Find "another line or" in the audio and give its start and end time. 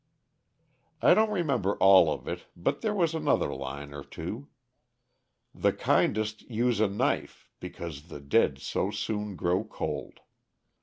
3.13-4.03